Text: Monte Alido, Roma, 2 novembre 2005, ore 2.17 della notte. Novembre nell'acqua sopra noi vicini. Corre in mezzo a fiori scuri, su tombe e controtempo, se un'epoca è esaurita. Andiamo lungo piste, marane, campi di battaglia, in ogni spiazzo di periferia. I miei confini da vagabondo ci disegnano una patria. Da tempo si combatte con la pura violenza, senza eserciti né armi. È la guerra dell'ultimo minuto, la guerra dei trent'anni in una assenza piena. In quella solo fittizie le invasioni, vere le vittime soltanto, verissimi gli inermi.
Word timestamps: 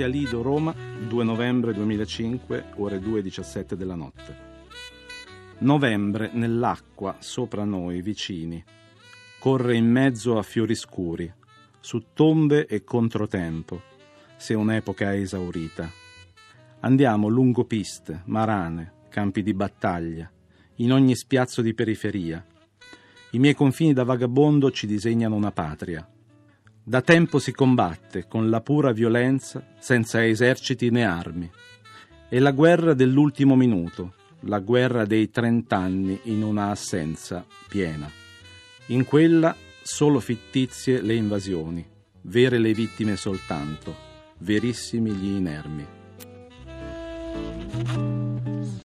Monte 0.00 0.04
Alido, 0.04 0.40
Roma, 0.40 0.74
2 1.08 1.24
novembre 1.24 1.74
2005, 1.74 2.72
ore 2.76 2.98
2.17 2.98 3.74
della 3.74 3.94
notte. 3.94 4.48
Novembre 5.58 6.30
nell'acqua 6.32 7.16
sopra 7.18 7.64
noi 7.64 8.00
vicini. 8.00 8.64
Corre 9.38 9.76
in 9.76 9.90
mezzo 9.90 10.38
a 10.38 10.42
fiori 10.42 10.74
scuri, 10.74 11.30
su 11.80 12.06
tombe 12.14 12.66
e 12.66 12.82
controtempo, 12.82 13.82
se 14.36 14.54
un'epoca 14.54 15.12
è 15.12 15.16
esaurita. 15.16 15.90
Andiamo 16.80 17.28
lungo 17.28 17.64
piste, 17.64 18.22
marane, 18.24 18.92
campi 19.10 19.42
di 19.42 19.52
battaglia, 19.52 20.30
in 20.76 20.92
ogni 20.92 21.14
spiazzo 21.14 21.60
di 21.60 21.74
periferia. 21.74 22.42
I 23.32 23.38
miei 23.38 23.54
confini 23.54 23.92
da 23.92 24.04
vagabondo 24.04 24.70
ci 24.70 24.86
disegnano 24.86 25.34
una 25.34 25.52
patria. 25.52 26.08
Da 26.82 27.02
tempo 27.02 27.38
si 27.38 27.52
combatte 27.52 28.26
con 28.26 28.48
la 28.50 28.60
pura 28.60 28.92
violenza, 28.92 29.64
senza 29.78 30.26
eserciti 30.26 30.90
né 30.90 31.04
armi. 31.04 31.50
È 32.28 32.38
la 32.38 32.52
guerra 32.52 32.94
dell'ultimo 32.94 33.54
minuto, 33.54 34.14
la 34.40 34.60
guerra 34.60 35.04
dei 35.04 35.30
trent'anni 35.30 36.20
in 36.24 36.42
una 36.42 36.70
assenza 36.70 37.44
piena. 37.68 38.10
In 38.86 39.04
quella 39.04 39.54
solo 39.82 40.20
fittizie 40.20 41.02
le 41.02 41.14
invasioni, 41.14 41.86
vere 42.22 42.58
le 42.58 42.72
vittime 42.72 43.16
soltanto, 43.16 43.94
verissimi 44.38 45.12
gli 45.12 45.36
inermi. 45.36 45.86